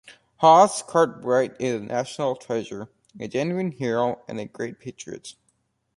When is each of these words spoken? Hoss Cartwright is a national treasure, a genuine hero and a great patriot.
Hoss 0.37 0.81
Cartwright 0.81 1.55
is 1.59 1.79
a 1.79 1.85
national 1.85 2.35
treasure, 2.35 2.89
a 3.19 3.27
genuine 3.27 3.69
hero 3.71 4.23
and 4.27 4.39
a 4.39 4.45
great 4.45 4.79
patriot. 4.79 5.35